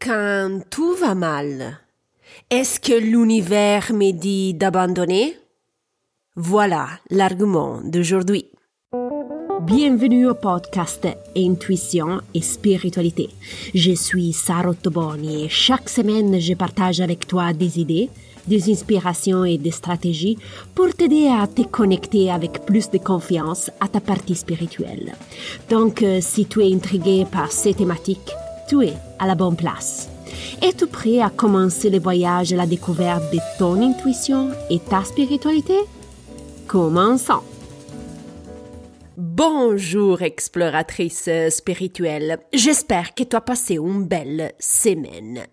Quand 0.00 0.60
tout 0.70 0.94
va 0.94 1.16
mal, 1.16 1.80
est-ce 2.50 2.78
que 2.78 2.92
l'univers 2.92 3.92
me 3.92 4.12
dit 4.12 4.54
d'abandonner? 4.54 5.36
Voilà 6.36 6.86
l'argument 7.10 7.80
d'aujourd'hui. 7.82 8.46
Bienvenue 9.62 10.28
au 10.28 10.34
podcast 10.34 11.08
Intuition 11.36 12.20
et 12.32 12.42
Spiritualité. 12.42 13.28
Je 13.74 13.90
suis 13.90 14.32
Sarah 14.32 14.74
Toboni 14.74 15.46
et 15.46 15.48
chaque 15.48 15.88
semaine 15.88 16.38
je 16.38 16.54
partage 16.54 17.00
avec 17.00 17.26
toi 17.26 17.52
des 17.52 17.80
idées, 17.80 18.08
des 18.46 18.70
inspirations 18.70 19.44
et 19.44 19.58
des 19.58 19.72
stratégies 19.72 20.38
pour 20.76 20.94
t'aider 20.94 21.26
à 21.26 21.48
te 21.48 21.62
connecter 21.62 22.30
avec 22.30 22.64
plus 22.64 22.88
de 22.88 22.98
confiance 22.98 23.68
à 23.80 23.88
ta 23.88 23.98
partie 23.98 24.36
spirituelle. 24.36 25.16
Donc, 25.68 26.02
euh, 26.02 26.20
si 26.20 26.46
tu 26.46 26.62
es 26.62 26.72
intrigué 26.72 27.26
par 27.30 27.50
ces 27.50 27.74
thématiques, 27.74 28.32
tu 28.68 28.84
es 28.84 28.94
à 29.18 29.26
la 29.26 29.34
bonne 29.34 29.56
place. 29.56 30.08
Es-tu 30.60 30.86
prêt 30.86 31.20
à 31.20 31.30
commencer 31.30 31.88
le 31.88 31.98
voyage 31.98 32.52
à 32.52 32.56
la 32.56 32.66
découverte 32.66 33.32
de 33.32 33.38
ton 33.58 33.80
intuition 33.80 34.50
et 34.68 34.78
ta 34.78 35.02
spiritualité? 35.04 35.78
Commençons. 36.66 37.42
Bonjour 39.16 40.22
exploratrice 40.22 41.28
spirituelle, 41.50 42.40
j'espère 42.52 43.14
que 43.14 43.24
tu 43.24 43.34
as 43.34 43.40
passé 43.40 43.74
une 43.74 44.04
belle 44.04 44.52
semaine. 44.60 45.44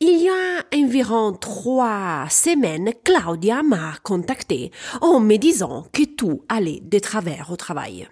Il 0.00 0.22
y 0.22 0.28
a 0.28 0.64
environ 0.76 1.32
trois 1.32 2.26
semaines, 2.30 2.92
Claudia 3.02 3.62
m'a 3.62 3.94
contacté 4.02 4.70
en 5.00 5.18
me 5.18 5.36
disant 5.36 5.86
que 5.92 6.04
tout 6.04 6.44
allait 6.48 6.82
de 6.82 6.98
travers 6.98 7.50
au 7.50 7.56
travail. 7.56 8.06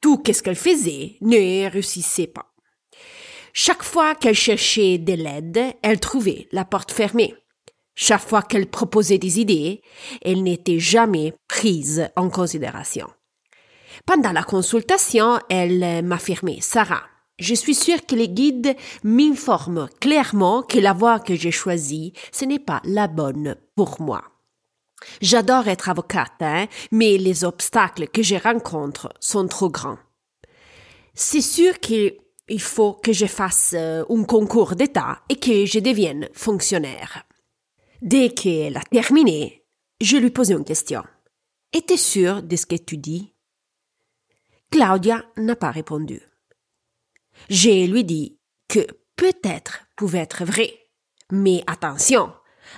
Tout 0.00 0.18
qu'est-ce 0.18 0.42
qu'elle 0.42 0.56
faisait 0.56 1.16
ne 1.20 1.70
réussissait 1.70 2.26
pas. 2.26 2.49
Chaque 3.52 3.82
fois 3.82 4.14
qu'elle 4.14 4.34
cherchait 4.34 4.98
de 4.98 5.12
l'aide, 5.12 5.60
elle 5.82 6.00
trouvait 6.00 6.48
la 6.52 6.64
porte 6.64 6.92
fermée. 6.92 7.34
Chaque 7.94 8.26
fois 8.26 8.42
qu'elle 8.42 8.70
proposait 8.70 9.18
des 9.18 9.40
idées, 9.40 9.82
elle 10.22 10.42
n'était 10.42 10.78
jamais 10.78 11.34
prise 11.48 12.08
en 12.16 12.30
considération. 12.30 13.08
Pendant 14.06 14.32
la 14.32 14.42
consultation, 14.42 15.38
elle 15.50 16.04
m'affirmait, 16.04 16.60
Sarah, 16.60 17.02
je 17.38 17.54
suis 17.54 17.74
sûre 17.74 18.06
que 18.06 18.14
les 18.14 18.28
guides 18.28 18.76
m'informent 19.02 19.88
clairement 20.00 20.62
que 20.62 20.78
la 20.78 20.92
voie 20.92 21.20
que 21.20 21.34
j'ai 21.34 21.50
choisie, 21.50 22.12
ce 22.32 22.44
n'est 22.44 22.58
pas 22.58 22.80
la 22.84 23.08
bonne 23.08 23.56
pour 23.74 24.00
moi. 24.00 24.22
J'adore 25.20 25.68
être 25.68 25.88
avocate, 25.88 26.40
hein, 26.40 26.66
mais 26.92 27.16
les 27.16 27.44
obstacles 27.44 28.08
que 28.08 28.22
je 28.22 28.36
rencontre 28.36 29.12
sont 29.20 29.48
trop 29.48 29.70
grands. 29.70 29.98
C'est 31.14 31.40
sûr 31.40 31.80
qu'il 32.50 32.60
faut 32.60 32.94
que 32.94 33.12
je 33.12 33.26
fasse 33.26 33.74
euh, 33.76 34.04
un 34.10 34.24
concours 34.24 34.74
d'État 34.74 35.22
et 35.28 35.36
que 35.36 35.66
je 35.66 35.78
devienne 35.78 36.28
fonctionnaire. 36.32 37.24
Dès 38.02 38.30
qu'elle 38.30 38.76
a 38.76 38.82
terminé, 38.82 39.64
je 40.00 40.16
lui 40.16 40.30
posais 40.30 40.54
une 40.54 40.64
question. 40.64 41.04
Es-tu 41.72 41.96
sûre 41.96 42.42
de 42.42 42.56
ce 42.56 42.66
que 42.66 42.74
tu 42.74 42.96
dis? 42.96 43.32
Claudia 44.72 45.24
n'a 45.36 45.54
pas 45.54 45.70
répondu. 45.70 46.20
Je 47.48 47.86
lui 47.86 48.04
dis 48.04 48.38
que 48.68 48.80
peut-être 49.14 49.84
pouvait 49.96 50.18
être 50.18 50.44
vrai. 50.44 50.74
Mais 51.30 51.62
attention, 51.68 52.32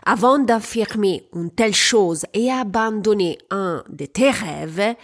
avant 0.04 0.38
d'affirmer 0.38 1.28
une 1.34 1.50
telle 1.50 1.74
chose 1.74 2.26
et 2.34 2.50
abandonner 2.50 3.38
un 3.50 3.84
de 3.88 4.04
tes 4.04 4.30
rêves, 4.30 4.94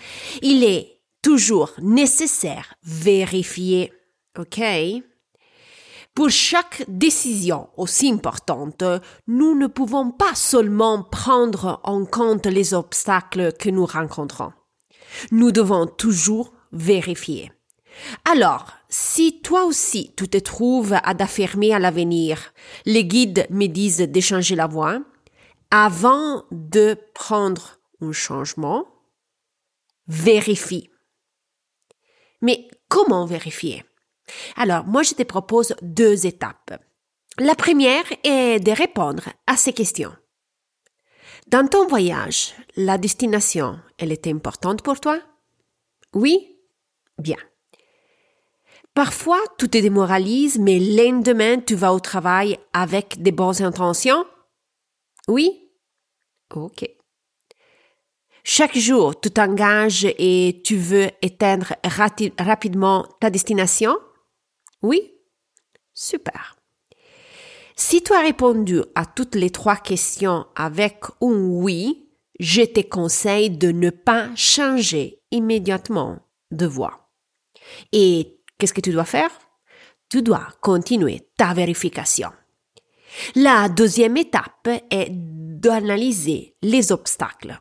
il 0.43 0.63
est 0.65 1.01
toujours 1.23 1.73
nécessaire 1.81 2.75
vérifier. 2.83 3.93
OK? 4.39 4.61
Pour 6.15 6.31
chaque 6.31 6.85
décision 6.89 7.69
aussi 7.77 8.11
importante, 8.11 8.83
nous 9.29 9.55
ne 9.55 9.67
pouvons 9.67 10.11
pas 10.11 10.35
seulement 10.35 11.03
prendre 11.03 11.81
en 11.85 12.05
compte 12.05 12.47
les 12.47 12.75
obstacles 12.75 13.53
que 13.53 13.69
nous 13.69 13.87
rencontrons. 13.87 14.53
Nous 15.31 15.53
devons 15.53 15.87
toujours 15.87 16.53
vérifier. 16.73 17.53
Alors, 18.25 18.73
si 18.89 19.41
toi 19.43 19.65
aussi 19.65 20.13
tu 20.17 20.29
te 20.29 20.39
trouves 20.39 20.97
à 21.03 21.15
d'affirmer 21.15 21.73
à 21.73 21.79
l'avenir, 21.79 22.53
les 22.85 23.05
guides 23.05 23.47
me 23.51 23.67
disent 23.67 23.99
de 23.99 24.21
changer 24.21 24.57
la 24.57 24.67
voie, 24.67 25.01
avant 25.71 26.45
de 26.51 26.97
prendre 27.15 27.79
un 28.01 28.13
changement, 28.13 28.87
vérifie. 30.07 30.91
Mais 32.41 32.69
comment 32.89 33.27
vérifier? 33.27 33.85
Alors, 34.61 34.85
moi, 34.85 35.05
je 35.05 35.15
te 35.15 35.23
propose 35.23 35.75
deux 35.83 36.27
étapes. 36.27 36.83
La 37.39 37.55
première 37.55 38.05
est 38.25 38.59
de 38.59 38.73
répondre 38.73 39.23
à 39.47 39.57
ces 39.57 39.73
questions. 39.73 40.13
Dans 41.47 41.69
ton 41.69 41.87
voyage, 41.87 42.55
la 42.77 42.99
destination, 42.99 43.79
elle 43.99 44.11
est 44.11 44.27
importante 44.27 44.83
pour 44.83 44.99
toi? 44.99 45.21
Oui? 46.13 46.59
Bien. 47.19 47.37
Parfois, 48.95 49.39
tout 49.59 49.69
te 49.69 49.79
démoralise, 49.79 50.59
mais 50.59 50.81
lendemain, 50.81 51.61
tu 51.61 51.77
vas 51.77 51.95
au 51.95 52.01
travail 52.01 52.59
avec 52.73 53.23
des 53.23 53.31
bonnes 53.31 53.63
intentions? 53.63 54.27
Oui? 55.29 55.71
Ok. 56.53 56.85
Chaque 58.43 58.77
jour, 58.77 59.21
tu 59.21 59.31
t'engages 59.31 60.05
et 60.19 60.63
tu 60.65 60.77
veux 60.77 61.11
éteindre 61.23 61.75
rapidement 61.85 63.07
ta 63.21 63.31
destination? 63.31 63.97
Oui? 64.83 65.13
Super. 65.95 66.57
Si 67.77 68.03
tu 68.03 68.13
as 68.13 68.21
répondu 68.21 68.83
à 68.95 69.07
toutes 69.07 69.35
les 69.35 69.51
trois 69.51 69.77
questions 69.77 70.47
avec 70.57 71.01
un 71.21 71.47
oui, 71.49 72.11
je 72.41 72.63
te 72.63 72.81
conseille 72.81 73.51
de 73.51 73.71
ne 73.71 73.91
pas 73.91 74.35
changer 74.37 75.23
immédiatement 75.31 76.19
de 76.51 76.67
voie. 76.67 77.09
Et 77.93 78.41
qu'est-ce 78.59 78.73
que 78.73 78.81
tu 78.81 78.93
dois 78.93 79.05
faire? 79.05 79.31
Tu 80.09 80.23
dois 80.23 80.49
continuer 80.61 81.29
ta 81.37 81.53
vérification. 81.53 82.31
La 83.35 83.69
deuxième 83.69 84.17
étape 84.17 84.69
est 84.91 85.09
d'analyser 85.11 86.57
les 86.63 86.93
obstacles. 86.93 87.59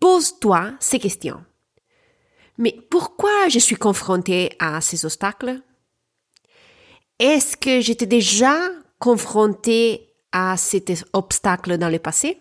Pose-toi 0.00 0.74
ces 0.80 0.98
questions. 0.98 1.44
Mais 2.58 2.76
pourquoi 2.90 3.48
je 3.48 3.58
suis 3.58 3.76
confronté 3.76 4.54
à 4.58 4.80
ces 4.80 5.04
obstacles? 5.04 5.60
Est-ce 7.20 7.56
que 7.56 7.80
j'étais 7.80 8.06
déjà 8.06 8.58
confronté 8.98 10.12
à 10.32 10.56
cet 10.56 10.90
obstacle 11.12 11.78
dans 11.78 11.88
le 11.88 12.00
passé? 12.00 12.40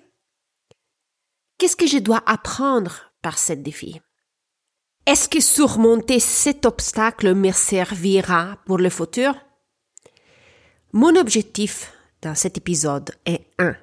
Qu'est-ce 1.59 1.75
que 1.75 1.85
je 1.85 1.99
dois 1.99 2.23
apprendre 2.25 3.11
par 3.21 3.37
ce 3.37 3.53
défi? 3.53 4.01
Est-ce 5.05 5.29
que 5.29 5.41
surmonter 5.41 6.19
cet 6.19 6.65
obstacle 6.65 7.35
me 7.35 7.51
servira 7.51 8.57
pour 8.65 8.79
le 8.79 8.89
futur? 8.89 9.35
Mon 10.91 11.15
objectif 11.17 11.93
dans 12.23 12.33
cet 12.33 12.57
épisode 12.57 13.11
est 13.25 13.45
un. 13.59 13.75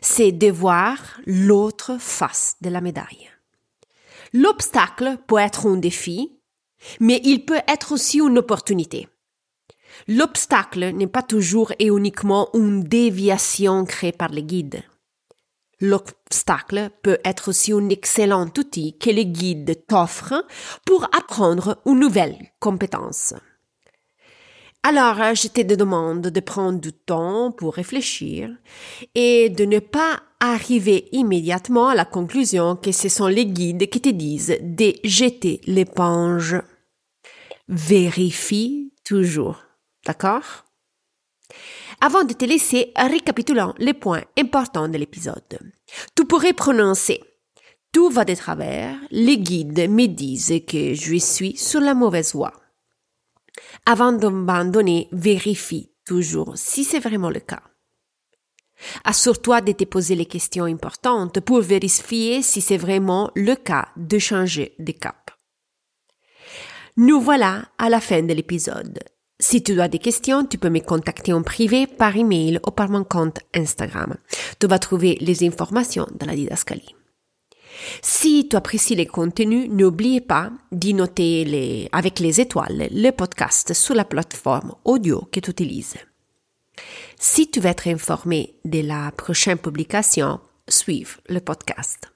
C'est 0.00 0.32
de 0.32 0.50
voir 0.50 1.20
l'autre 1.26 1.98
face 1.98 2.56
de 2.62 2.70
la 2.70 2.80
médaille. 2.80 3.28
L'obstacle 4.32 5.18
peut 5.26 5.38
être 5.38 5.66
un 5.66 5.76
défi, 5.76 6.40
mais 7.00 7.20
il 7.22 7.44
peut 7.44 7.60
être 7.68 7.92
aussi 7.92 8.18
une 8.18 8.38
opportunité. 8.38 9.08
L'obstacle 10.08 10.92
n'est 10.92 11.06
pas 11.06 11.22
toujours 11.22 11.72
et 11.78 11.86
uniquement 11.86 12.48
une 12.54 12.82
déviation 12.82 13.84
créée 13.84 14.12
par 14.12 14.30
les 14.30 14.42
guides. 14.42 14.82
L'obstacle 15.80 16.90
peut 17.02 17.18
être 17.24 17.48
aussi 17.48 17.72
un 17.72 17.88
excellent 17.88 18.50
outil 18.58 18.98
que 18.98 19.10
les 19.10 19.26
guides 19.26 19.86
t'offrent 19.86 20.44
pour 20.84 21.04
apprendre 21.16 21.78
une 21.86 22.00
nouvelle 22.00 22.36
compétence. 22.58 23.34
Alors, 24.82 25.34
je 25.34 25.48
te 25.48 25.60
demande 25.60 26.22
de 26.22 26.40
prendre 26.40 26.80
du 26.80 26.92
temps 26.92 27.52
pour 27.52 27.74
réfléchir 27.74 28.50
et 29.14 29.50
de 29.50 29.66
ne 29.66 29.78
pas 29.78 30.20
arriver 30.40 31.08
immédiatement 31.12 31.88
à 31.88 31.94
la 31.94 32.06
conclusion 32.06 32.76
que 32.76 32.92
ce 32.92 33.10
sont 33.10 33.26
les 33.26 33.44
guides 33.44 33.90
qui 33.90 34.00
te 34.00 34.08
disent 34.08 34.56
de 34.62 34.94
jeter 35.04 35.60
l'éponge. 35.66 36.56
Vérifie 37.68 38.94
toujours. 39.04 39.69
D'accord? 40.10 40.64
Avant 42.00 42.24
de 42.24 42.32
te 42.32 42.44
laisser, 42.44 42.92
récapitulons 42.96 43.74
les 43.78 43.94
points 43.94 44.24
importants 44.36 44.88
de 44.88 44.98
l'épisode. 44.98 45.72
Tu 46.16 46.24
pourrais 46.24 46.52
prononcer 46.52 47.20
tout 47.92 48.10
va 48.10 48.24
de 48.24 48.34
travers, 48.34 48.96
les 49.12 49.38
guides 49.38 49.88
me 49.88 50.06
disent 50.06 50.62
que 50.66 50.94
je 50.94 51.16
suis 51.16 51.56
sur 51.56 51.80
la 51.80 51.94
mauvaise 51.94 52.34
voie. 52.34 52.54
Avant 53.86 54.10
d'abandonner, 54.10 55.08
vérifie 55.12 55.92
toujours 56.04 56.54
si 56.56 56.82
c'est 56.82 56.98
vraiment 56.98 57.30
le 57.30 57.40
cas. 57.40 57.62
Assure-toi 59.04 59.60
de 59.60 59.72
te 59.72 59.84
poser 59.84 60.16
les 60.16 60.26
questions 60.26 60.64
importantes 60.64 61.38
pour 61.38 61.60
vérifier 61.60 62.42
si 62.42 62.60
c'est 62.60 62.78
vraiment 62.78 63.30
le 63.36 63.54
cas 63.54 63.88
de 63.96 64.18
changer 64.18 64.74
de 64.80 64.90
cap. 64.90 65.30
Nous 66.96 67.20
voilà 67.20 67.64
à 67.78 67.88
la 67.88 68.00
fin 68.00 68.22
de 68.22 68.34
l'épisode. 68.34 68.98
Si 69.40 69.62
tu 69.62 69.80
as 69.80 69.88
des 69.88 69.98
questions, 69.98 70.44
tu 70.44 70.58
peux 70.58 70.68
me 70.68 70.80
contacter 70.80 71.32
en 71.32 71.42
privé 71.42 71.86
par 71.86 72.14
email 72.14 72.60
ou 72.66 72.70
par 72.70 72.90
mon 72.90 73.04
compte 73.04 73.40
Instagram. 73.54 74.16
Tu 74.58 74.66
vas 74.66 74.78
trouver 74.78 75.16
les 75.22 75.42
informations 75.44 76.06
dans 76.14 76.26
la 76.26 76.36
didascalie. 76.36 76.94
Si 78.02 78.46
tu 78.50 78.56
apprécies 78.56 78.96
les 78.96 79.06
contenus, 79.06 79.70
n'oublie 79.70 80.20
pas 80.20 80.52
d'y 80.70 80.92
noter 80.92 81.88
avec 81.90 82.18
les 82.20 82.38
étoiles 82.38 82.88
le 82.90 83.10
podcast 83.12 83.72
sur 83.72 83.94
la 83.94 84.04
plateforme 84.04 84.74
audio 84.84 85.26
que 85.32 85.40
tu 85.40 85.50
utilises. 85.50 85.96
Si 87.18 87.50
tu 87.50 87.60
veux 87.60 87.70
être 87.70 87.88
informé 87.88 88.56
de 88.66 88.80
la 88.80 89.10
prochaine 89.12 89.58
publication, 89.58 90.40
suive 90.68 91.18
le 91.30 91.40
podcast. 91.40 92.12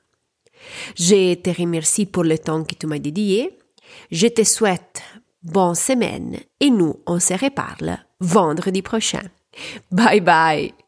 Je 0.96 1.34
te 1.34 1.50
remercie 1.50 2.04
pour 2.04 2.24
le 2.24 2.36
temps 2.36 2.64
que 2.64 2.74
tu 2.74 2.86
m'as 2.86 2.98
dédié. 2.98 3.58
Je 4.10 4.26
te 4.26 4.44
souhaite 4.44 5.02
bonne 5.44 5.74
semaine 5.74 6.38
et 6.60 6.70
nous, 6.70 6.96
on 7.06 7.20
se 7.20 7.34
reparle 7.34 7.98
vendredi 8.20 8.82
prochain. 8.82 9.22
Bye 9.90 10.20
bye! 10.20 10.83